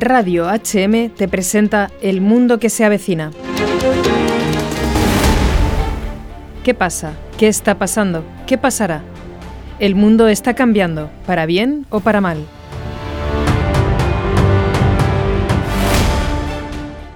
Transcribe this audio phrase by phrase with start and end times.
[0.00, 3.32] Radio HM te presenta El mundo que se avecina.
[6.64, 7.12] ¿Qué pasa?
[7.36, 8.24] ¿Qué está pasando?
[8.46, 9.02] ¿Qué pasará?
[9.78, 12.38] El mundo está cambiando, para bien o para mal.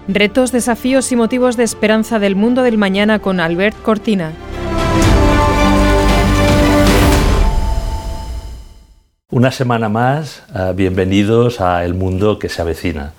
[0.07, 4.33] Retos, desafíos y motivos de esperanza del mundo del mañana con Albert Cortina.
[9.35, 13.15] Una semana más, eh, bienvenidos a El Mundo que se avecina.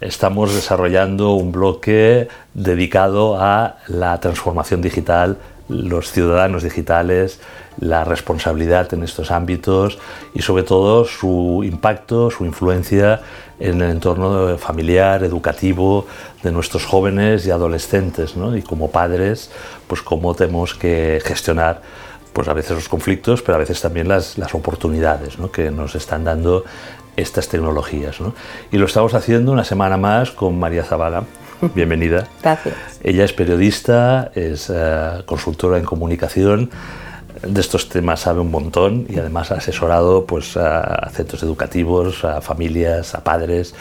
[0.00, 5.36] Estamos desarrollando un bloque dedicado a la transformación digital,
[5.68, 7.40] los ciudadanos digitales,
[7.80, 9.98] la responsabilidad en estos ámbitos
[10.32, 13.22] y sobre todo su impacto, su influencia
[13.58, 16.06] en el entorno familiar, educativo
[16.44, 19.50] de nuestros jóvenes y adolescentes, y como padres,
[19.88, 21.82] pues cómo tenemos que gestionar
[22.38, 26.22] pues a veces los conflictos, pero a veces también las, las oportunidades que nos están
[26.22, 26.64] dando
[27.16, 28.18] estas tecnologías.
[28.70, 31.24] Y lo estamos haciendo una semana más con María Zavala.
[31.74, 32.28] Bienvenida.
[32.40, 32.76] Gracias.
[33.02, 36.70] Ella es periodista, es eh, consultora en comunicación,
[37.42, 42.40] de estos temas sabe un montón y además ha asesorado pues, a centros educativos, a
[42.40, 43.74] familias, a padres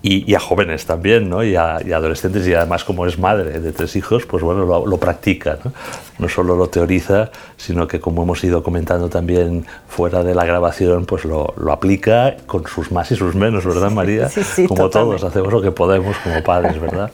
[0.00, 1.42] y, a jóvenes también, ¿no?
[1.42, 5.58] Y a, adolescentes, y además como es madre de tres hijos, pues bueno, lo, practica,
[5.64, 5.72] ¿no?
[6.18, 11.04] No solo lo teoriza, sino que como hemos ido comentando también fuera de la grabación,
[11.04, 14.28] pues lo, lo aplica con sus más y sus menos, ¿verdad María?
[14.28, 17.10] Sí, sí, como todos, hacemos lo que podemos como padres, ¿verdad?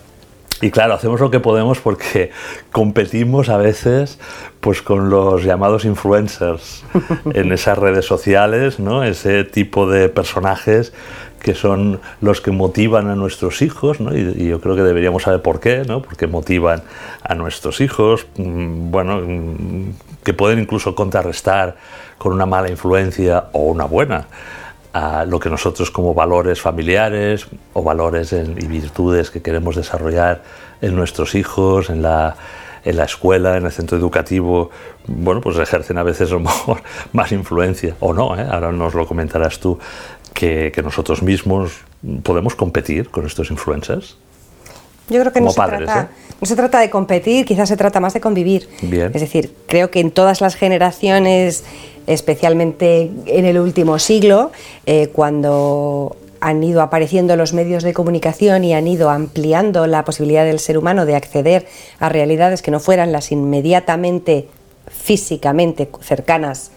[0.60, 2.30] Y claro, hacemos lo que podemos porque
[2.72, 4.18] competimos a veces
[4.60, 6.84] pues con los llamados influencers
[7.34, 9.04] en esas redes sociales, ¿no?
[9.04, 10.92] Ese tipo de personajes
[11.44, 14.16] que son los que motivan a nuestros hijos, ¿no?
[14.16, 16.00] y, yo creo que deberíamos saber por qué, ¿no?
[16.00, 16.82] porque motivan
[17.22, 19.92] a nuestros hijos, mm, bueno, mm,
[20.24, 21.76] que pueden incluso contrarrestar
[22.16, 24.26] con una mala influencia o una buena
[24.94, 30.40] a lo que nosotros como valores familiares o valores y virtudes que queremos desarrollar
[30.80, 32.36] en nuestros hijos, en la,
[32.84, 34.70] en la escuela, en el centro educativo,
[35.06, 36.82] bueno, pues ejercen a veces mejor
[37.12, 38.46] más influencia, o no, ¿eh?
[38.50, 39.78] ahora nos lo comentarás tú,
[40.34, 41.72] que, nosotros mismos
[42.22, 44.16] podemos competir con estos influencers.
[45.08, 46.34] Yo creo que no, se trata, ¿eh?
[46.40, 48.68] no se trata de competir, quizás se trata más de convivir.
[48.82, 49.10] Bien.
[49.14, 51.64] Es decir, creo que en todas las generaciones,
[52.06, 54.50] especialmente en el último siglo,
[54.86, 60.44] eh, cuando han ido apareciendo los medios de comunicación y han ido ampliando la posibilidad
[60.44, 61.66] del ser humano de acceder
[61.98, 64.48] a realidades que no fueran las inmediatamente
[64.88, 66.70] físicamente cercanas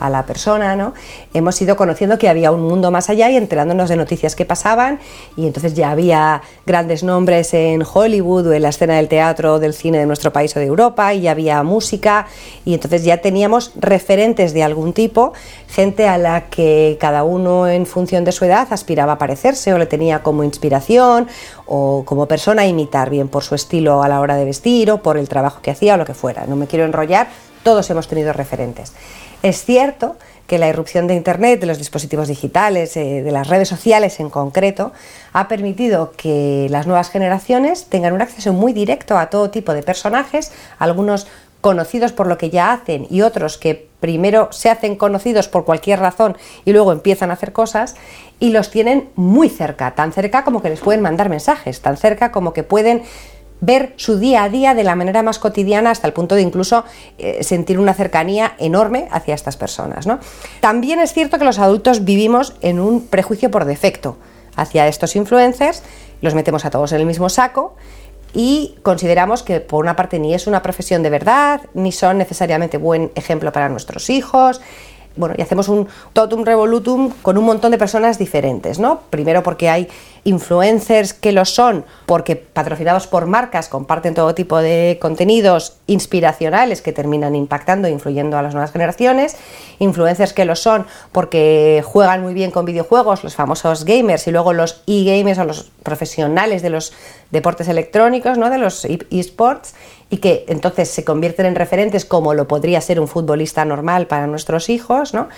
[0.00, 0.94] a la persona, ¿no?
[1.34, 5.00] Hemos ido conociendo que había un mundo más allá y enterándonos de noticias que pasaban
[5.36, 9.74] y entonces ya había grandes nombres en Hollywood o en la escena del teatro del
[9.74, 12.26] cine de nuestro país o de Europa y ya había música
[12.64, 15.32] y entonces ya teníamos referentes de algún tipo,
[15.68, 19.78] gente a la que cada uno en función de su edad aspiraba a parecerse o
[19.78, 21.28] le tenía como inspiración
[21.66, 25.02] o como persona a imitar, bien por su estilo a la hora de vestir o
[25.02, 26.46] por el trabajo que hacía o lo que fuera.
[26.46, 27.28] No me quiero enrollar,
[27.62, 28.92] todos hemos tenido referentes.
[29.42, 30.16] Es cierto
[30.48, 34.30] que la irrupción de Internet, de los dispositivos digitales, eh, de las redes sociales en
[34.30, 34.92] concreto,
[35.32, 39.82] ha permitido que las nuevas generaciones tengan un acceso muy directo a todo tipo de
[39.82, 41.26] personajes, algunos
[41.60, 45.98] conocidos por lo que ya hacen y otros que primero se hacen conocidos por cualquier
[45.98, 47.96] razón y luego empiezan a hacer cosas
[48.38, 52.30] y los tienen muy cerca, tan cerca como que les pueden mandar mensajes, tan cerca
[52.30, 53.02] como que pueden
[53.60, 56.84] ver su día a día de la manera más cotidiana hasta el punto de incluso
[57.18, 60.06] eh, sentir una cercanía enorme hacia estas personas.
[60.60, 64.16] También es cierto que los adultos vivimos en un prejuicio por defecto
[64.56, 65.82] hacia estos influencers,
[66.20, 67.76] los metemos a todos en el mismo saco
[68.34, 72.76] y consideramos que por una parte ni es una profesión de verdad, ni son necesariamente
[72.76, 74.60] buen ejemplo para nuestros hijos,
[75.18, 79.00] bueno, y hacemos un totum revolutum con un montón de personas diferentes, ¿no?
[79.10, 79.88] Primero porque hay
[80.24, 86.92] influencers que lo son, porque patrocinados por marcas comparten todo tipo de contenidos inspiracionales que
[86.92, 89.36] terminan impactando e influyendo a las nuevas generaciones,
[89.78, 94.52] influencers que lo son porque juegan muy bien con videojuegos, los famosos gamers, y luego
[94.52, 96.92] los e-gamers o los profesionales de los
[97.30, 98.50] deportes electrónicos, ¿no?
[98.50, 99.74] de los esports,
[100.10, 104.26] y que entonces se convierten en referentes como lo podría ser un futbolista normal para
[104.26, 105.28] nuestros hijos, ¿no?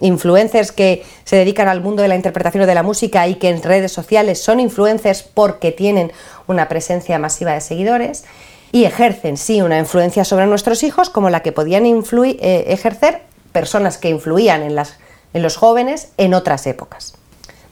[0.00, 3.48] influencers que se dedican al mundo de la interpretación o de la música y que
[3.48, 6.12] en redes sociales son influencers porque tienen
[6.46, 8.24] una presencia masiva de seguidores
[8.72, 13.22] y ejercen, sí, una influencia sobre nuestros hijos como la que podían eh, ejercer
[13.52, 14.98] personas que influían en, las,
[15.34, 17.14] en los jóvenes en otras épocas.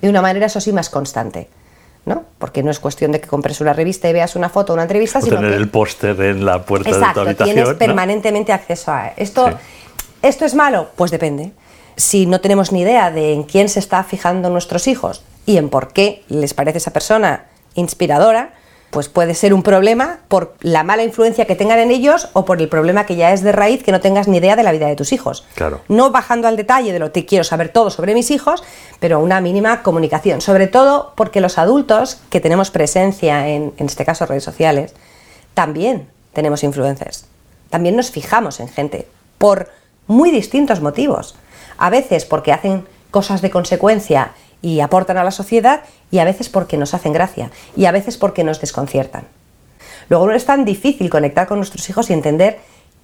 [0.03, 1.49] De una manera, eso sí, más constante.
[2.09, 2.25] ¿No?
[2.39, 4.83] Porque no es cuestión de que compres una revista y veas una foto o una
[4.83, 7.55] entrevista, sino tener el póster en la puerta de tu habitación.
[7.55, 9.51] tienes permanentemente acceso a esto.
[10.23, 10.89] ¿Esto es malo?
[10.97, 11.53] Pues depende.
[11.97, 15.69] Si no tenemos ni idea de en quién se está fijando nuestros hijos y en
[15.69, 17.45] por qué les parece esa persona
[17.75, 18.55] inspiradora,
[18.91, 22.61] pues puede ser un problema por la mala influencia que tengan en ellos o por
[22.61, 24.87] el problema que ya es de raíz que no tengas ni idea de la vida
[24.87, 25.45] de tus hijos.
[25.55, 25.81] Claro.
[25.89, 28.63] No bajando al detalle de lo que quiero saber todo sobre mis hijos,
[29.01, 30.41] pero una mínima comunicación.
[30.41, 34.95] Sobre todo porque los adultos que tenemos presencia en, en este caso redes sociales,
[35.55, 37.27] también tenemos influencers.
[37.71, 39.07] También nos fijamos en gente
[39.39, 39.71] por
[40.07, 41.37] muy distintos motivos.
[41.77, 46.49] A veces porque hacen cosas de consecuencia y aportan a la sociedad y a veces
[46.49, 49.25] porque nos hacen gracia y a veces porque nos desconciertan.
[50.09, 52.59] Luego no es tan difícil conectar con nuestros hijos y entender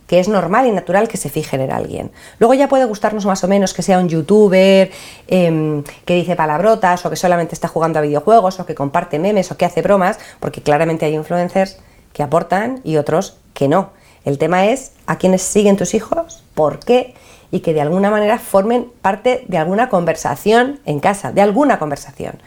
[0.07, 2.11] que es normal y natural que se fijen en alguien.
[2.39, 4.91] Luego ya puede gustarnos más o menos que sea un youtuber
[5.27, 9.51] em, que dice palabrotas o que solamente está jugando a videojuegos o que comparte memes
[9.51, 11.79] o que hace bromas, porque claramente hay influencers
[12.13, 13.91] que aportan y otros que no.
[14.25, 17.15] El tema es a quiénes siguen tus hijos, por qué
[17.51, 22.39] y que de alguna manera formen parte de alguna conversación en casa, de alguna conversación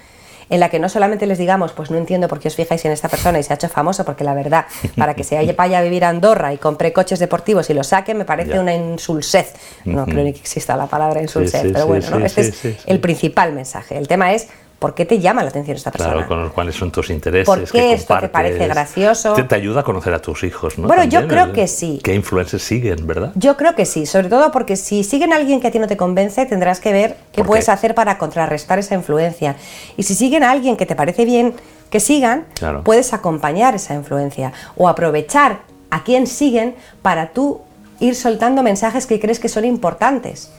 [0.50, 2.92] en la que no solamente les digamos, pues no entiendo por qué os fijáis en
[2.92, 4.66] esta persona y se ha hecho famoso, porque la verdad,
[4.98, 8.14] para que se vaya a vivir a Andorra y compre coches deportivos y lo saque,
[8.14, 9.54] me parece una insulsez.
[9.86, 12.26] No creo ni que exista la palabra insulsez, pero bueno, ¿no?
[12.26, 13.98] este es el principal mensaje.
[13.98, 14.48] El tema es
[14.80, 16.14] ¿Por qué te llama la atención esta persona?
[16.14, 17.48] Claro, con cuáles son tus intereses.
[17.48, 19.34] ¿Por qué esto te parece gracioso?
[19.34, 20.88] Te, ayuda a conocer a tus hijos, ¿no?
[20.88, 22.00] Bueno, yo creo que sí.
[22.04, 23.32] ¿Qué influencers siguen, verdad?
[23.36, 25.88] Yo creo que sí, sobre todo porque si siguen a alguien que a ti no
[25.88, 29.56] te convence, tendrás que ver qué puedes hacer para contrarrestar esa influencia.
[29.96, 31.56] Y si siguen a alguien que te parece bien
[31.90, 32.46] que sigan,
[32.84, 37.62] puedes acompañar esa influencia o aprovechar a quien siguen para tú
[38.00, 40.52] ir soltando mensajes que crees que son importantes.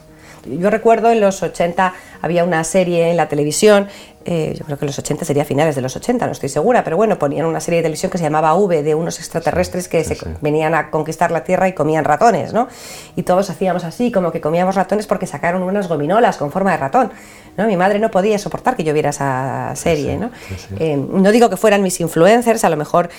[0.45, 3.87] Yo recuerdo en los 80 había una serie en la televisión
[4.25, 6.97] eh, yo creo que los 80 sería finales de los 80, no estoy segura, pero
[6.97, 10.17] bueno, ponían una serie de televisión que se llamaba V de unos extraterrestres que se
[10.41, 12.67] venían a conquistar la Tierra y comían ratones, ¿no?
[13.15, 16.77] Y todos hacíamos así, como que comíamos ratones porque sacaron unas gominolas con forma de
[16.77, 17.11] ratón,
[17.57, 17.65] ¿no?
[17.65, 20.31] Mi madre no podía soportar que yo viera esa serie, ¿no?
[20.79, 23.09] Eh, no digo que fueran mis influencers, a lo mejor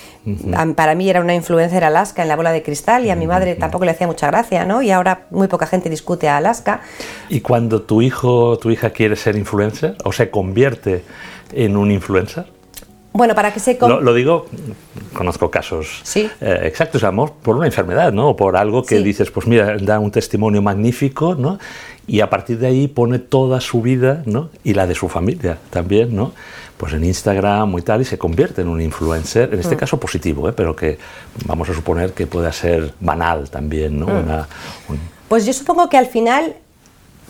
[0.77, 3.57] para mí era una influencer Alaska en la bola de cristal y a mi madre
[3.57, 4.83] tampoco le hacía mucha gracia, ¿no?
[4.83, 6.83] Y ahora muy poca gente discute a Alaska.
[7.31, 11.03] ¿Y cuando tu hijo tu hija quiere ser influencer o se convierte
[11.53, 12.47] en un influencer?
[13.13, 13.77] Bueno, para que se...
[13.81, 14.47] Lo, digo,
[15.15, 16.31] conozco casos ¿Sí?
[16.41, 18.31] eh, exactos, amor, por una enfermedad, ¿no?
[18.31, 21.59] O por algo que dices, pues mira, da un testimonio magnífico, ¿no?
[22.07, 24.51] Y a partir de ahí pone toda su vida, ¿no?
[24.63, 26.33] Y la de su familia también, ¿no?
[26.77, 29.79] Pues en Instagram y tal, y se convierte en un influencer, en este mm.
[29.79, 30.53] caso positivo, ¿eh?
[30.53, 30.99] Pero que
[31.47, 34.07] vamos a suponer que pueda ser banal también, ¿no?
[34.07, 34.97] Mm.
[35.29, 36.55] Pues yo supongo que al final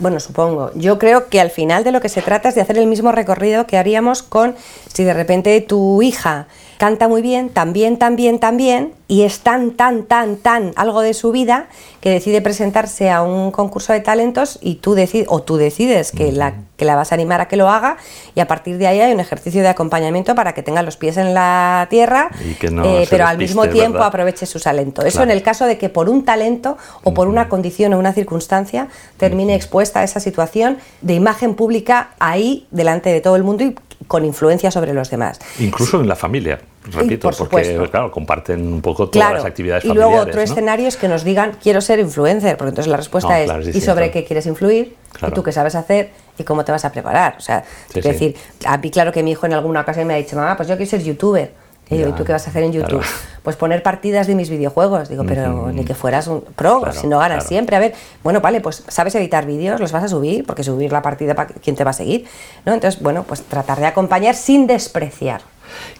[0.01, 2.79] bueno, supongo, yo creo que al final de lo que se trata es de hacer
[2.79, 4.55] el mismo recorrido que haríamos con
[4.91, 6.47] si de repente tu hija
[6.81, 11.31] canta muy bien, también, también, también, y es tan, tan, tan, tan algo de su
[11.31, 11.67] vida
[11.99, 16.31] que decide presentarse a un concurso de talentos y tú decides, o tú decides que
[16.31, 17.97] la, que la vas a animar a que lo haga
[18.33, 21.17] y a partir de ahí hay un ejercicio de acompañamiento para que tenga los pies
[21.17, 25.03] en la tierra, eh, pero al mismo tiempo aproveche su talento.
[25.03, 28.13] Eso en el caso de que por un talento o por una condición o una
[28.13, 28.87] circunstancia
[29.17, 33.75] termine expuesta a esa situación de imagen pública ahí delante de todo el mundo y
[34.11, 35.39] con influencia sobre los demás.
[35.57, 36.59] Incluso en la familia,
[36.91, 40.11] repito, porque claro, comparten un poco todas las actividades familiares.
[40.11, 43.39] Y luego otro escenario es que nos digan, quiero ser influencer, porque entonces la respuesta
[43.39, 44.97] es, ¿y sobre qué quieres influir?
[45.25, 46.09] ¿Y tú qué sabes hacer?
[46.37, 47.35] ¿Y cómo te vas a preparar?
[47.37, 47.63] O sea,
[47.93, 50.57] es decir, a mí claro que mi hijo en alguna ocasión me ha dicho, mamá,
[50.57, 51.53] pues yo quiero ser youtuber.
[51.91, 53.03] Y ¿y tú qué vas a hacer en YouTube?
[53.43, 55.09] Pues poner partidas de mis videojuegos.
[55.09, 57.75] Digo, pero ni que fueras un pro, si no ganas siempre.
[57.75, 57.93] A ver,
[58.23, 61.53] bueno, vale, pues sabes editar vídeos, los vas a subir, porque subir la partida, para
[61.53, 62.25] ¿quién te va a seguir?
[62.65, 62.73] ¿No?
[62.73, 65.41] Entonces, bueno, pues tratar de acompañar sin despreciar.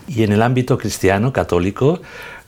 [0.07, 2.01] Y en el ámbito cristiano, católico,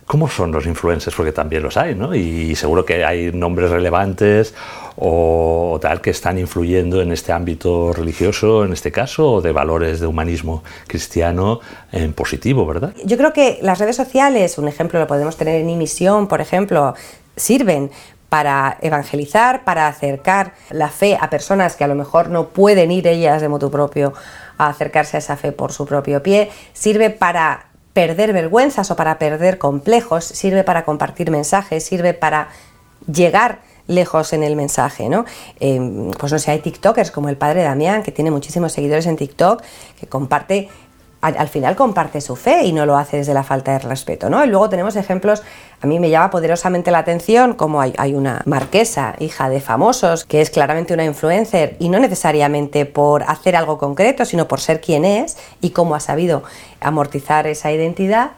[0.05, 1.15] ¿Cómo son los influencers?
[1.15, 2.13] Porque también los hay, ¿no?
[2.13, 4.53] Y seguro que hay nombres relevantes
[4.95, 9.99] o tal que están influyendo en este ámbito religioso, en este caso, o de valores
[9.99, 12.93] de humanismo cristiano en positivo, ¿verdad?
[13.03, 16.93] Yo creo que las redes sociales, un ejemplo lo podemos tener en Imisión, por ejemplo,
[17.35, 17.89] sirven
[18.29, 23.07] para evangelizar, para acercar la fe a personas que a lo mejor no pueden ir
[23.07, 24.13] ellas de modo propio
[24.57, 29.19] a acercarse a esa fe por su propio pie, sirve para perder vergüenzas o para
[29.19, 32.49] perder complejos, sirve para compartir mensajes, sirve para
[33.11, 35.25] llegar lejos en el mensaje, ¿no?
[35.59, 39.17] Eh, pues no sé, hay TikTokers como el padre Damián, que tiene muchísimos seguidores en
[39.17, 39.61] TikTok,
[39.99, 40.69] que comparte
[41.23, 44.43] al, final comparte su fe y no lo hace desde la falta de respeto, ¿no?
[44.43, 45.41] Y luego tenemos ejemplos,
[45.81, 50.25] a mí me llama poderosamente la atención, como hay, hay una marquesa, hija de famosos,
[50.25, 54.81] que es claramente una influencer y no necesariamente por hacer algo concreto, sino por ser
[54.81, 56.43] quien es y cómo ha sabido
[56.81, 58.31] amortizar esa identidad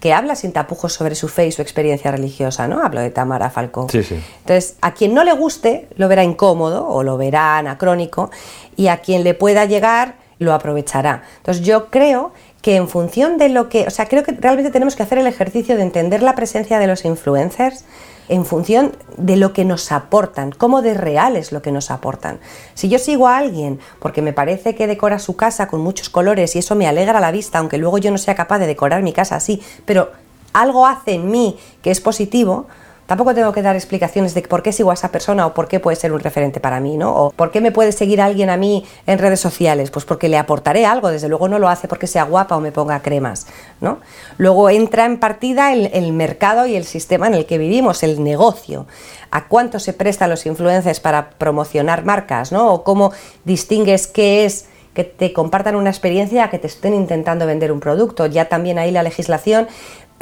[0.00, 2.82] que habla sin tapujos sobre su fe y su experiencia religiosa, ¿no?
[2.82, 3.88] Hablo de Tamara Falcón.
[3.88, 4.20] Sí, sí.
[4.40, 8.32] Entonces, a quien no le guste, lo verá incómodo o lo verá anacrónico,
[8.74, 11.22] y a quien le pueda llegar, lo aprovechará.
[11.38, 14.94] Entonces yo creo que en función de lo que, o sea, creo que realmente tenemos
[14.94, 17.84] que hacer el ejercicio de entender la presencia de los influencers
[18.28, 22.38] en función de lo que nos aportan, cómo de real es lo que nos aportan.
[22.74, 26.54] Si yo sigo a alguien porque me parece que decora su casa con muchos colores
[26.54, 29.12] y eso me alegra la vista, aunque luego yo no sea capaz de decorar mi
[29.12, 30.12] casa así, pero
[30.52, 32.68] algo hace en mí que es positivo,
[33.06, 35.80] Tampoco tengo que dar explicaciones de por qué sigo a esa persona o por qué
[35.80, 37.14] puede ser un referente para mí, ¿no?
[37.14, 39.90] O por qué me puede seguir alguien a mí en redes sociales.
[39.90, 42.72] Pues porque le aportaré algo, desde luego no lo hace porque sea guapa o me
[42.72, 43.46] ponga cremas,
[43.80, 43.98] ¿no?
[44.38, 48.86] Luego entra en partida el, mercado y el sistema en el que vivimos, el negocio.
[49.30, 52.72] ¿A cuánto se prestan los influencers para promocionar marcas, ¿no?
[52.72, 53.12] O cómo
[53.44, 58.26] distingues qué es que te compartan una experiencia que te estén intentando vender un producto.
[58.26, 59.68] Ya también ahí la legislación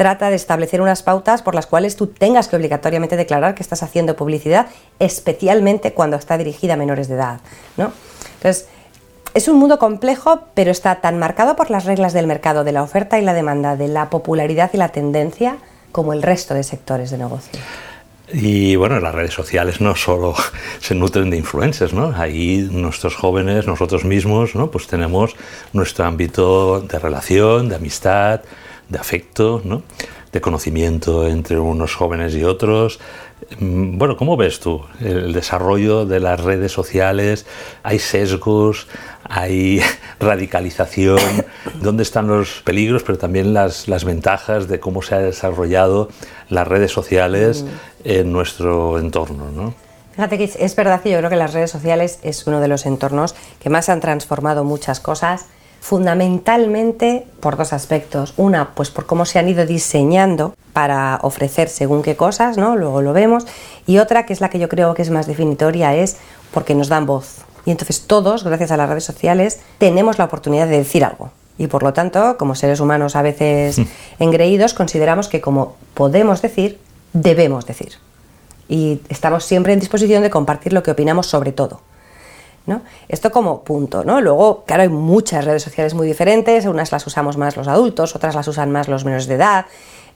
[0.01, 3.83] trata de establecer unas pautas por las cuales tú tengas que obligatoriamente declarar que estás
[3.83, 7.41] haciendo publicidad, especialmente cuando está dirigida a menores de edad.
[7.77, 7.93] ¿no?
[8.37, 8.67] Entonces,
[9.35, 12.83] es un mundo complejo, pero está tan marcado por las reglas del mercado, de la
[12.83, 15.59] oferta y la demanda, de la popularidad y la tendencia,
[15.93, 17.61] como el resto de sectores de negocio.
[18.33, 20.35] Y bueno, las redes sociales no solo
[20.81, 22.15] se nutren de influencers, ¿no?
[22.17, 24.71] Ahí nuestros jóvenes, nosotros mismos, ¿no?
[24.71, 25.37] Pues tenemos
[25.75, 28.41] nuestro ámbito de relación, de amistad,
[28.91, 29.83] de afecto, ¿no?
[30.33, 33.01] de conocimiento entre unos jóvenes y otros.
[33.59, 37.47] Mm, bueno, ¿cómo ves tú el desarrollo de las redes sociales?
[37.83, 38.87] ¿Hay sesgos?
[39.25, 39.81] ¿Hay
[40.21, 41.19] radicalización?
[41.81, 46.09] ¿Dónde están los peligros, pero también las, las ventajas de cómo se han desarrollado
[46.49, 47.69] las redes sociales mm.
[48.05, 49.51] en nuestro entorno?
[49.51, 49.75] ¿no?
[50.13, 52.87] Fíjate que es verdad que yo creo que las redes sociales es uno de los
[52.87, 55.47] entornos que más han transformado muchas cosas
[55.81, 58.35] fundamentalmente por dos aspectos.
[58.37, 62.77] Una, pues por cómo se han ido diseñando para ofrecer según qué cosas, ¿no?
[62.77, 63.47] Luego lo vemos.
[63.87, 66.17] Y otra, que es la que yo creo que es más definitoria, es
[66.53, 67.39] porque nos dan voz.
[67.65, 71.31] Y entonces todos, gracias a las redes sociales, tenemos la oportunidad de decir algo.
[71.59, 73.85] Y por lo tanto, como seres humanos a veces mm.
[74.19, 76.79] engreídos, consideramos que como podemos decir,
[77.13, 77.95] debemos decir.
[78.69, 81.81] Y estamos siempre en disposición de compartir lo que opinamos sobre todo.
[83.09, 84.21] Esto como punto, ¿no?
[84.21, 88.35] Luego, claro, hay muchas redes sociales muy diferentes, unas las usamos más los adultos, otras
[88.35, 89.67] las usan más los menores de edad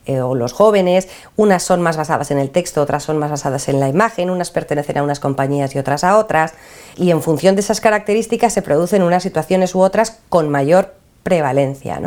[0.06, 3.68] eh, o los jóvenes, unas son más basadas en el texto, otras son más basadas
[3.68, 6.52] en la imagen, unas pertenecen a unas compañías y otras a otras,
[6.96, 12.00] y en función de esas características se producen unas situaciones u otras con mayor prevalencia,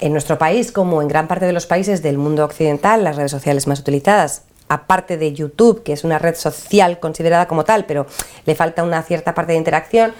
[0.00, 3.30] En nuestro país, como en gran parte de los países del mundo occidental, las redes
[3.30, 8.06] sociales más utilizadas aparte de YouTube, que es una red social considerada como tal, pero
[8.46, 10.12] le falta una cierta parte de interacción,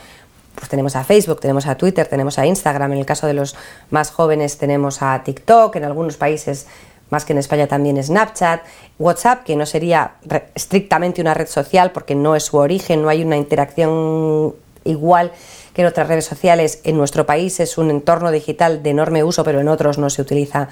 [0.55, 3.57] pues tenemos a Facebook, tenemos a Twitter, tenemos a Instagram, en el caso de los
[3.91, 6.67] más jóvenes tenemos a TikTok, en algunos países
[7.11, 8.63] más que en España también Snapchat,
[8.99, 10.15] WhatsApp, que no sería
[10.55, 15.33] estrictamente una red social porque no es su origen, no hay una interacción igual
[15.75, 16.81] que en otras redes sociales.
[16.85, 20.23] En nuestro país es un entorno digital de enorme uso, pero en otros no se
[20.23, 20.69] utiliza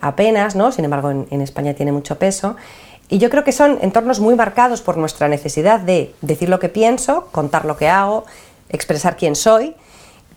[0.00, 0.72] apenas, ¿no?
[0.72, 2.56] Sin embargo, en, en España tiene mucho peso.
[3.14, 6.68] Y yo creo que son entornos muy marcados por nuestra necesidad de decir lo que
[6.68, 8.24] pienso, contar lo que hago,
[8.68, 9.76] expresar quién soy,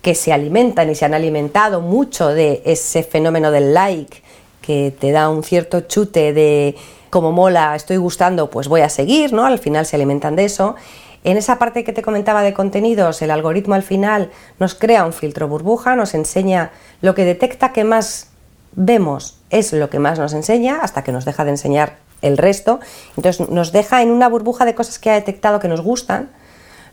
[0.04, 4.22] que se alimentan y se han alimentado mucho de ese fenómeno del like,
[4.62, 6.76] que te da un cierto chute de
[7.10, 9.48] como mola, estoy gustando, pues voy a seguir, ¿no?
[9.48, 10.76] Al final se alimentan de eso.
[11.24, 14.30] En esa parte que te comentaba de contenidos, el algoritmo al final
[14.60, 16.70] nos crea un filtro burbuja, nos enseña
[17.02, 18.28] lo que detecta que más
[18.74, 22.80] vemos es lo que más nos enseña, hasta que nos deja de enseñar el resto.
[23.16, 26.30] Entonces nos deja en una burbuja de cosas que ha detectado que nos gustan,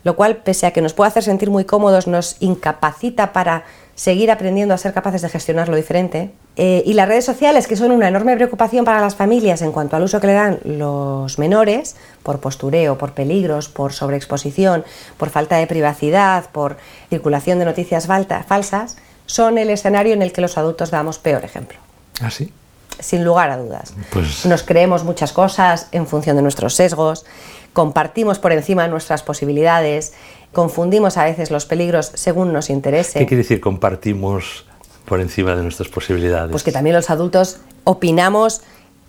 [0.03, 3.63] lo cual, pese a que nos puede hacer sentir muy cómodos, nos incapacita para
[3.95, 6.31] seguir aprendiendo a ser capaces de gestionar lo diferente.
[6.57, 9.95] Eh, y las redes sociales, que son una enorme preocupación para las familias en cuanto
[9.95, 14.83] al uso que le dan los menores, por postureo, por peligros, por sobreexposición,
[15.17, 16.77] por falta de privacidad, por
[17.09, 21.79] circulación de noticias falsas, son el escenario en el que los adultos damos peor ejemplo.
[22.21, 22.53] ¿Ah, sí?
[22.99, 23.93] Sin lugar a dudas.
[24.11, 27.25] Pues nos creemos muchas cosas en función de nuestros sesgos,
[27.73, 30.13] compartimos por encima de nuestras posibilidades,
[30.53, 33.19] confundimos a veces los peligros según nos interese.
[33.19, 34.65] ¿Qué quiere decir compartimos
[35.05, 36.51] por encima de nuestras posibilidades?
[36.51, 38.61] Pues que también los adultos opinamos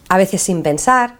[0.08, 1.16] a veces sin pensar,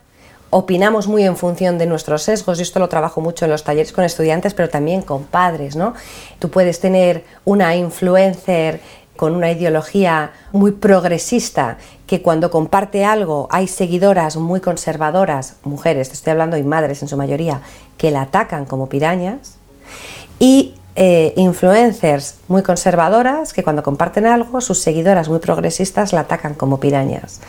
[0.50, 3.92] opinamos muy en función de nuestros sesgos, y esto lo trabajo mucho en los talleres
[3.92, 5.94] con estudiantes, pero también con padres, ¿no?
[6.38, 8.80] Tú puedes tener una influencer
[9.16, 16.14] con una ideología muy progresista, que cuando comparte algo hay seguidoras muy conservadoras, mujeres, te
[16.14, 17.62] estoy hablando y madres en su mayoría,
[17.98, 19.56] que la atacan como pirañas,
[20.38, 26.54] y eh, influencers muy conservadoras que cuando comparten algo, sus seguidoras muy progresistas la atacan
[26.54, 27.40] como pirañas.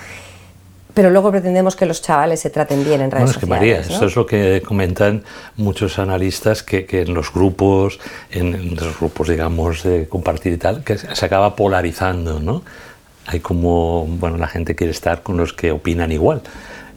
[0.97, 3.79] Pero luego pretendemos que los chavales se traten bien en redes bueno, es que María,
[3.81, 5.23] esto es lo que comentan
[5.55, 7.99] muchos analistas, que, que en los grupos,
[8.31, 12.63] en, en, los grupos, digamos, de compartir y tal, que se acaba polarizando, ¿no?
[13.27, 16.41] Hay como, bueno, la gente quiere estar con los que opinan igual.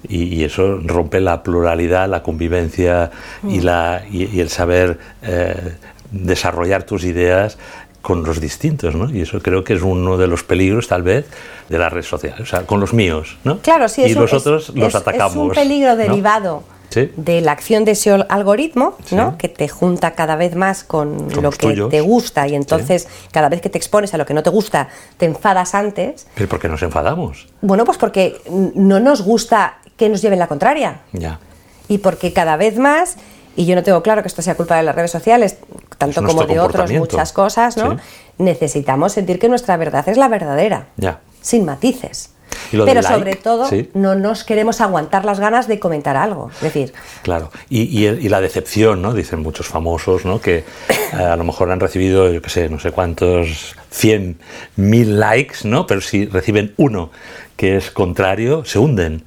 [0.08, 3.10] Y, y eso rompe la pluralidad, la convivencia
[3.42, 3.64] y, Mm.
[3.64, 5.74] la, y, y el saber eh,
[6.10, 7.58] desarrollar tus ideas
[8.02, 9.10] con los distintos, ¿no?
[9.10, 11.26] Y eso creo que es uno de los peligros, tal vez,
[11.68, 13.58] de las redes sociales, o sea, con los míos, ¿no?
[13.58, 15.32] Claro, sí, y los otros los es- atacamos.
[15.32, 15.96] Es un peligro ¿no?
[15.96, 17.08] derivado Sí.
[17.16, 19.14] de la acción de ese algoritmo, Sí.
[19.14, 19.36] ¿no?
[19.38, 21.88] Que te junta cada vez más con, Con lo que tuyos.
[21.90, 24.88] te gusta y entonces cada vez que te expones a lo que no te gusta
[25.16, 26.26] te enfadas antes.
[26.34, 27.46] Pero ¿por qué nos enfadamos?
[27.60, 28.40] Bueno, pues porque
[28.74, 31.38] no nos gusta que nos lleven la contraria Ya.
[31.86, 33.16] y porque cada vez más,
[33.56, 35.56] y yo no tengo claro que esto sea culpa de las redes sociales,
[35.98, 37.00] tanto como de comportamiento.
[37.00, 37.92] muchas cosas, ¿no?
[37.92, 37.96] Sí.
[38.38, 41.20] Necesitamos sentir que nuestra verdad es la verdadera, Ya.
[41.42, 42.30] sin matices.
[42.72, 43.90] Pero like, sobre todo, sí.
[43.94, 46.50] no nos queremos aguantar las ganas de comentar algo.
[46.56, 46.92] Es decir,
[47.22, 49.12] Claro, y, y- y la decepción, ¿no?
[49.14, 50.40] Dicen muchos famosos, ¿no?
[50.40, 50.64] Que
[51.12, 54.38] eh, a lo mejor han recibido, yo qué sé, no sé cuántos, 100
[54.76, 55.86] mil likes, ¿no?
[55.86, 57.10] Pero si reciben uno
[57.56, 59.24] que es contrario, se hunden.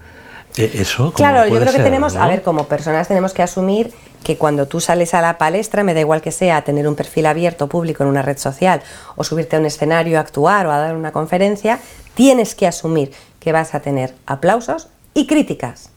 [0.58, 3.92] Eh, Eso, ¿cómo Claro, yo creo que tenemos, a ver, como personas tenemos que asumir
[4.24, 7.26] que cuando tú sales a la palestra, me da igual que sea tener un perfil
[7.26, 8.82] abierto público en una red social
[9.16, 11.80] o subirte a un escenario a actuar o a dar una conferencia,
[12.16, 15.90] tienes que asumir que vas a tener aplausos y críticas.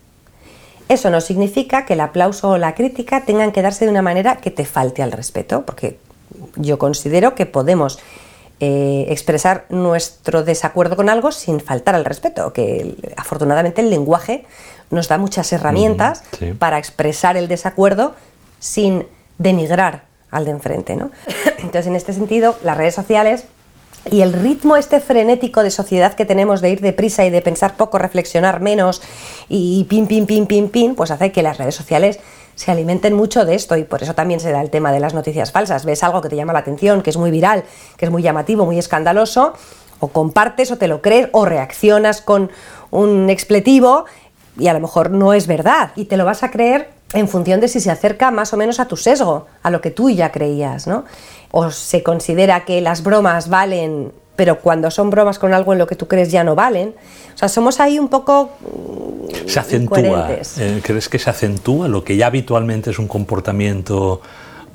[0.88, 4.36] Eso no significa que el aplauso o la crítica tengan que darse de una manera
[4.36, 5.98] que te falte al respeto, porque
[6.56, 7.98] yo considero que podemos
[8.60, 14.46] eh, expresar nuestro desacuerdo con algo sin faltar al respeto, que afortunadamente el lenguaje
[14.90, 16.52] nos da muchas herramientas sí.
[16.52, 18.14] para expresar el desacuerdo
[18.58, 19.06] sin
[19.38, 20.96] denigrar al de enfrente.
[20.96, 21.10] ¿no?
[21.58, 23.44] Entonces, en este sentido, las redes sociales
[24.10, 27.76] y el ritmo este frenético de sociedad que tenemos de ir deprisa y de pensar
[27.76, 29.02] poco, reflexionar menos
[29.48, 32.20] y pin, pin, pin, pin, pin, pues hace que las redes sociales
[32.54, 35.12] se alimenten mucho de esto y por eso también se da el tema de las
[35.12, 35.84] noticias falsas.
[35.84, 37.64] Ves algo que te llama la atención, que es muy viral,
[37.96, 39.54] que es muy llamativo, muy escandaloso,
[39.98, 42.50] o compartes o te lo crees o reaccionas con
[42.90, 44.04] un expletivo
[44.58, 47.60] y a lo mejor no es verdad y te lo vas a creer en función
[47.60, 50.32] de si se acerca más o menos a tu sesgo, a lo que tú ya
[50.32, 51.04] creías, ¿no?
[51.50, 55.86] O se considera que las bromas valen, pero cuando son bromas con algo en lo
[55.86, 56.94] que tú crees ya no valen.
[57.34, 60.28] O sea, somos ahí un poco mm, Se acentúa.
[60.58, 64.20] eh, ¿Crees que se acentúa lo que ya habitualmente es un comportamiento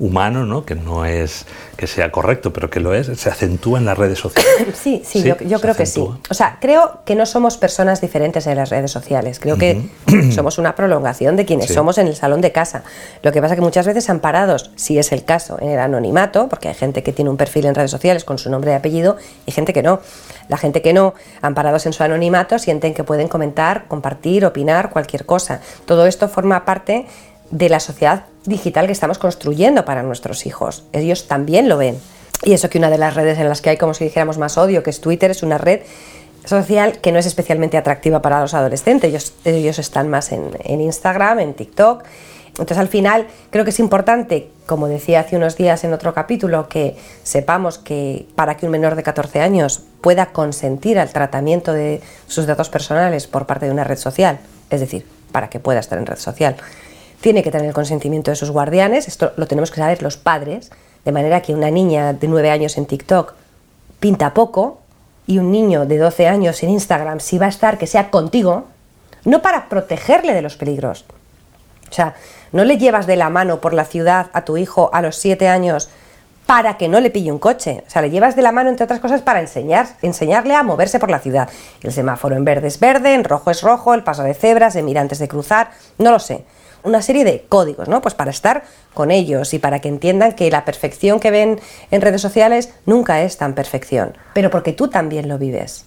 [0.02, 0.66] humano, ¿no?
[0.66, 4.18] Que no es que sea correcto, pero que lo es, se acentúa en las redes
[4.18, 4.52] sociales.
[4.82, 6.00] Sí, sí, Sí, yo, creo que sí.
[6.00, 9.38] O sea, creo que no somos personas diferentes en las redes sociales.
[9.38, 9.88] Creo que
[10.32, 11.74] somos una prolongación de quienes Sí.
[11.74, 12.82] somos en el salón de casa.
[13.22, 16.68] Lo que pasa que muchas veces amparados, si es el caso, en el anonimato, porque
[16.68, 19.52] hay gente que tiene un perfil en redes sociales con su nombre y apellido y
[19.52, 20.00] gente que no.
[20.48, 25.24] La gente que no, amparados en su anonimato, sienten que pueden comentar, compartir, opinar, cualquier
[25.24, 25.60] cosa.
[25.86, 27.06] Todo esto forma parte
[27.52, 30.84] de la sociedad digital que estamos construyendo para nuestros hijos.
[30.92, 31.98] Ellos también lo ven.
[32.42, 34.58] Y eso que una de las redes en las que hay, como si dijéramos, más
[34.58, 35.82] odio, que es Twitter, es una red
[36.44, 39.10] social que no es especialmente atractiva para los adolescentes.
[39.10, 42.02] Ellos, ellos están más en, en Instagram, en TikTok.
[42.48, 46.68] Entonces, al final, creo que es importante, como decía hace unos días en otro capítulo,
[46.68, 52.00] que sepamos que para que un menor de 14 años pueda consentir al tratamiento de
[52.26, 55.98] sus datos personales por parte de una red social, es decir, para que pueda estar
[55.98, 56.56] en red social,
[57.22, 60.70] tiene que tener el consentimiento de sus guardianes, esto lo tenemos que saber los padres,
[61.04, 63.32] de manera que una niña de 9 años en TikTok
[64.00, 64.80] pinta poco
[65.26, 68.64] y un niño de 12 años en Instagram, si va a estar, que sea contigo,
[69.24, 71.04] no para protegerle de los peligros.
[71.90, 72.14] O sea,
[72.50, 75.48] no le llevas de la mano por la ciudad a tu hijo a los 7
[75.48, 75.88] años
[76.46, 77.84] para que no le pille un coche.
[77.86, 80.98] O sea, le llevas de la mano, entre otras cosas, para enseñar, enseñarle a moverse
[80.98, 81.48] por la ciudad.
[81.82, 84.82] El semáforo en verde es verde, en rojo es rojo, el paso de cebras, se
[84.82, 86.44] mira antes de cruzar, no lo sé.
[86.84, 88.02] Una serie de códigos, ¿no?
[88.02, 88.64] Pues para estar
[88.94, 93.22] con ellos y para que entiendan que la perfección que ven en redes sociales nunca
[93.22, 95.86] es tan perfección, pero porque tú también lo vives.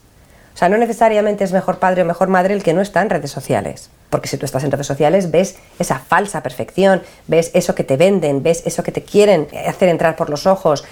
[0.55, 3.09] O sea, no necesariamente es mejor padre o mejor madre el que no está en
[3.09, 3.89] redes sociales.
[4.09, 7.97] Porque si tú estás en redes sociales ves esa falsa perfección, ves eso que te
[7.97, 10.85] venden, ves eso que te quieren hacer entrar por los ojos,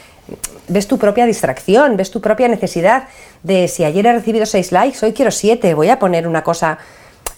[0.68, 3.08] ves tu propia distracción, ves tu propia necesidad
[3.44, 6.78] de si ayer he recibido seis likes, hoy quiero siete, voy a poner una cosa...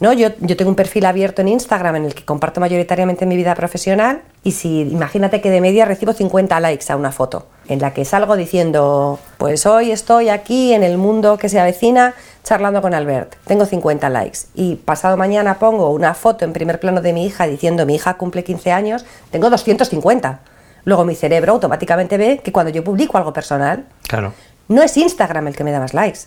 [0.01, 3.37] No, yo, yo tengo un perfil abierto en Instagram en el que comparto mayoritariamente mi
[3.37, 7.79] vida profesional y si imagínate que de media recibo 50 likes a una foto en
[7.79, 12.81] la que salgo diciendo, pues hoy estoy aquí en el mundo que se avecina charlando
[12.81, 17.13] con Albert, tengo 50 likes y pasado mañana pongo una foto en primer plano de
[17.13, 20.39] mi hija diciendo mi hija cumple 15 años, tengo 250.
[20.83, 24.33] Luego mi cerebro automáticamente ve que cuando yo publico algo personal, Claro.
[24.67, 26.19] no es Instagram el que me da más likes,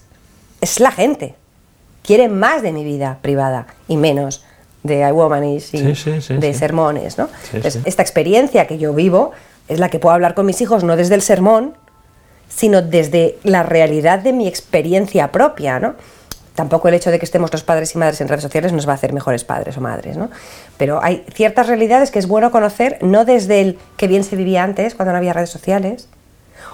[0.61, 1.35] es la gente
[2.09, 4.43] quiere más de mi vida privada y menos
[4.83, 7.29] de iWomanish y Sí, sí, sí, de sermones, ¿no?
[7.53, 9.33] Entonces, esta experiencia que yo vivo
[9.69, 11.75] es la que puedo hablar con mis hijos no desde el sermón,
[12.49, 15.97] sino desde la realidad de mi experiencia propia, ¿no?
[16.55, 18.93] Tampoco el hecho de que estemos los padres y madres en redes sociales nos va
[18.93, 20.31] a hacer mejores padres o madres, ¿no?
[20.79, 24.65] Pero hay ciertas realidades que es bueno conocer, no desde el que bien se vivía
[24.65, 26.09] antes, cuando no había redes sociales,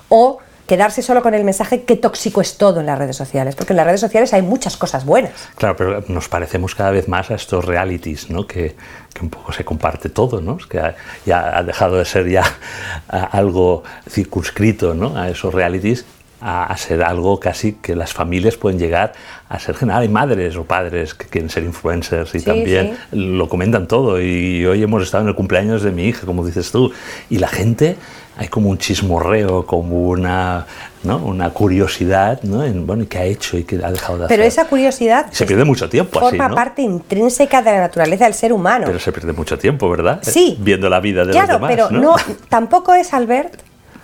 [0.08, 3.72] o quedarse solo con el mensaje qué tóxico es todo en las redes sociales, porque
[3.72, 5.32] en las redes sociales hay muchas cosas buenas.
[5.56, 8.46] Claro, pero nos parecemos cada vez más a estos realities, ¿no?
[8.46, 8.74] Que,
[9.12, 10.56] que un poco se comparte todo, ¿no?
[10.56, 10.94] Que
[11.26, 12.44] ya ha dejado de ser ya
[13.08, 15.16] algo circunscrito, ¿no?
[15.16, 16.04] A esos realities
[16.40, 19.12] a, a ser algo casi que las familias pueden llegar
[19.48, 20.02] a ser general.
[20.02, 24.20] Hay madres o padres que quieren ser influencers y Sí, también lo comentan todo.
[24.20, 26.92] Y hoy hemos estado en el cumpleaños de mi hija, como dices tú,
[27.30, 27.96] y la gente
[28.36, 30.66] hay como un chismorreo, como una,
[31.04, 31.18] ¿no?
[31.18, 32.64] una curiosidad, ¿no?
[32.64, 34.36] En, bueno, ¿y ¿qué ha hecho y qué ha dejado de hacer?
[34.36, 36.54] Pero esa curiosidad Se pierde mucho tiempo así, forma ¿no?
[36.56, 38.86] parte intrínseca de la naturaleza del ser humano.
[38.86, 40.18] Pero se pierde mucho tiempo, ¿verdad?
[40.22, 40.56] Sí.
[40.60, 41.70] Viendo la vida de claro, los demás.
[41.70, 42.00] pero ¿no?
[42.00, 42.16] no,
[42.48, 43.54] tampoco es Albert,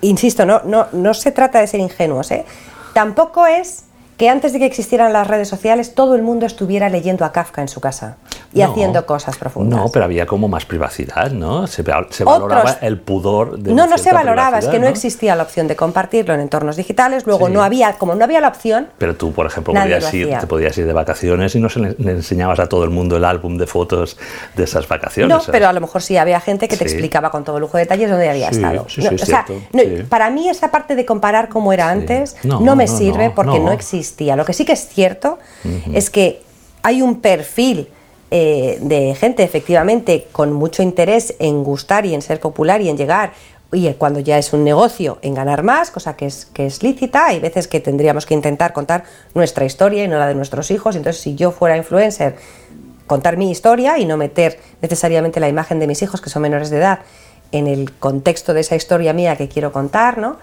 [0.00, 2.44] insisto, no, no, no se trata de ser ingenuos, ¿eh?
[2.92, 3.84] tampoco es
[4.20, 7.62] que antes de que existieran las redes sociales todo el mundo estuviera leyendo a Kafka
[7.62, 8.18] en su casa
[8.52, 8.66] y No.
[8.70, 9.80] haciendo cosas profundas.
[9.80, 11.66] No, pero había como más privacidad, ¿no?
[11.66, 14.90] Se, se Otros- valoraba el pudor de no, no se valoraba, es que no privacidad,
[14.90, 17.52] existía la opción de compartirlo en entornos digitales, luego Sí.
[17.54, 20.76] no había, como no había la opción, Pero tú, por ejemplo, podías ir, te podías
[20.76, 23.56] ir de vacaciones y no se le, le enseñabas a todo el mundo el álbum
[23.56, 24.18] de fotos
[24.54, 25.30] de esas vacaciones.
[25.34, 25.52] No, ¿sabes?
[25.52, 26.92] pero a lo mejor sí había gente que te Sí.
[26.96, 28.74] explicaba con todo lujo de detalles dónde había Sí, estado.
[28.74, 28.82] No,
[29.14, 29.82] o sea, no.
[30.10, 33.34] Para mí esa parte de comparar cómo era antes no, No, me no, sirve no,
[33.34, 33.66] porque no.
[33.66, 33.72] no.
[34.10, 34.36] Existía.
[34.36, 35.38] Lo que sí que es cierto
[35.92, 36.42] es que
[36.82, 37.88] hay un perfil
[38.30, 42.96] eh, de gente efectivamente con mucho interés en gustar y en ser popular y en
[42.96, 43.32] llegar.
[43.72, 47.26] Y cuando ya es un negocio, en ganar más, cosa que es, que es lícita,
[47.26, 50.96] hay veces que tendríamos que intentar contar nuestra historia y no la de nuestros hijos.
[50.96, 52.34] Entonces, si yo fuera influencer,
[53.06, 56.70] contar mi historia y no meter necesariamente la imagen de mis hijos, que son menores
[56.70, 57.00] de edad,
[57.52, 60.36] en el contexto de esa historia mía que quiero contar, ¿no?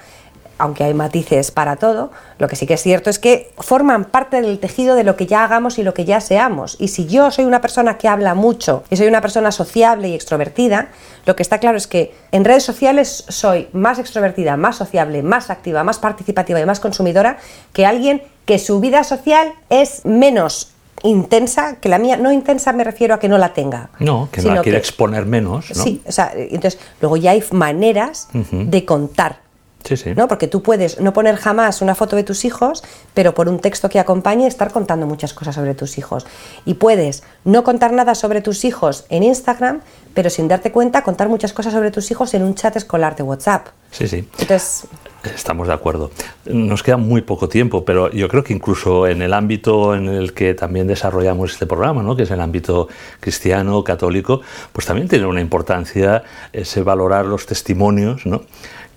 [0.57, 4.41] Aunque hay matices para todo, lo que sí que es cierto es que forman parte
[4.41, 6.77] del tejido de lo que ya hagamos y lo que ya seamos.
[6.79, 10.15] Y si yo soy una persona que habla mucho y soy una persona sociable y
[10.15, 10.89] extrovertida,
[11.25, 15.49] lo que está claro es que en redes sociales soy más extrovertida, más sociable, más
[15.49, 17.37] activa, más participativa y más consumidora
[17.73, 20.71] que alguien que su vida social es menos
[21.03, 22.17] intensa que la mía.
[22.17, 23.89] No intensa me refiero a que no la tenga.
[23.99, 25.83] No, que no la quiere exponer menos, ¿no?
[25.83, 29.46] Sí, o sea, entonces luego ya hay maneras de contar.
[29.87, 30.13] Sí, sí.
[30.15, 30.27] ¿no?
[30.27, 33.87] Porque tú puedes no poner jamás una foto de tus hijos, pero por un texto
[33.87, 36.25] que acompañe estar contando muchas cosas sobre tus hijos.
[36.65, 39.79] Y puedes no contar nada sobre tus hijos en Instagram,
[40.13, 43.23] pero sin darte cuenta contar muchas cosas sobre tus hijos en un chat escolar de
[43.23, 43.67] WhatsApp.
[43.91, 44.27] Sí, sí.
[44.39, 44.87] Entonces,
[45.23, 46.11] Estamos de acuerdo.
[46.45, 50.33] Nos queda muy poco tiempo, pero yo creo que incluso en el ámbito en el
[50.33, 52.15] que también desarrollamos este programa, ¿no?
[52.15, 52.87] que es el ámbito
[53.19, 56.23] cristiano, católico, pues también tiene una importancia
[56.53, 58.43] ese valorar los testimonios ¿no?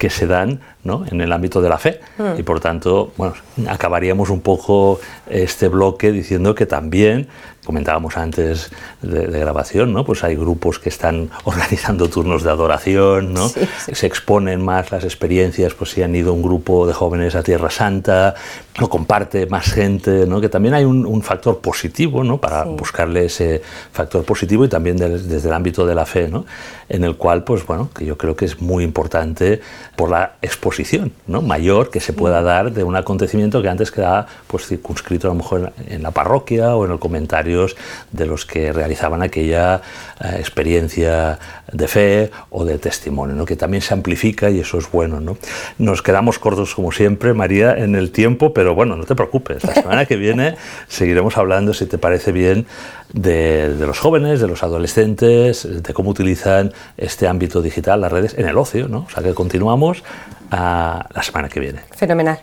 [0.01, 1.05] Que se dan ¿no?
[1.11, 2.01] en el ámbito de la fe.
[2.39, 3.35] Y por tanto, bueno,
[3.69, 7.29] acabaríamos un poco este bloque diciendo que también,
[7.64, 8.70] comentábamos antes
[9.03, 10.05] de, de grabación, ¿no?
[10.05, 13.49] pues hay grupos que están organizando turnos de adoración, ¿no?
[13.49, 13.94] Sí, sí.
[13.94, 17.70] se exponen más las experiencias, pues si han ido un grupo de jóvenes a Tierra
[17.70, 18.35] Santa,
[18.79, 20.40] lo comparte más gente, ¿no?
[20.40, 22.38] que también hay un, un factor positivo ¿no?
[22.38, 22.70] para Sí.
[22.79, 26.46] buscarle ese factor positivo y también desde el ámbito de la fe, ¿no?
[26.88, 29.61] en el cual, pues bueno, que yo creo que es muy importante
[29.96, 31.42] por la exposición ¿no?
[31.42, 35.37] mayor que se pueda dar de un acontecimiento que antes quedaba pues, circunscrito a lo
[35.37, 37.01] mejor en, en la parroquia o en los
[38.13, 39.83] de los que realizaban aquella
[40.23, 41.39] eh, experiencia
[41.73, 43.45] de fe o de testimonio, ¿no?
[43.45, 45.21] que también se amplifica y eso es bueno.
[45.21, 45.37] ¿no?
[45.79, 49.75] Nos quedamos cortos como siempre, María, en el tiempo, pero bueno, no te preocupes, la
[49.75, 50.57] semana que viene
[50.89, 52.67] seguiremos hablando, si te parece bien,
[53.13, 58.35] de, de los jóvenes, de los adolescentes, de cómo utilizan este ámbito digital, las redes,
[58.39, 58.89] en el ocio.
[58.89, 59.01] ¿no?
[59.01, 60.03] O sea que continuamos
[60.51, 61.81] a la semana que viene.
[61.97, 62.41] fenomenal.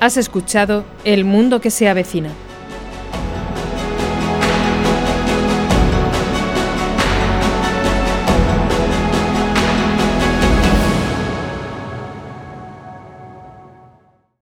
[0.00, 2.30] Has escuchado El mundo que se avecina